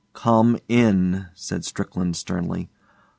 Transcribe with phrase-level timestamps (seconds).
[0.13, 2.71] 'Come in,' said Strickland sternly.